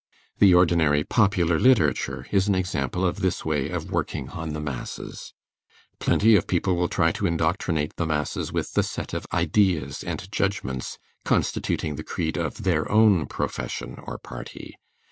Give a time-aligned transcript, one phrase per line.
[0.39, 5.35] The ordinary popular literature is an example of this way of working on the masses.
[5.99, 10.31] Plenty of people will try to indoctrinate the masses with the set of ideas and
[10.31, 14.75] judgments constituting the creed of their own profession or party.